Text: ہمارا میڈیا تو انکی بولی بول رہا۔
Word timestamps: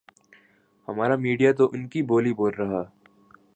ہمارا 0.87 1.15
میڈیا 1.25 1.51
تو 1.57 1.63
انکی 1.73 2.01
بولی 2.09 2.33
بول 2.37 2.53
رہا۔ 2.59 2.81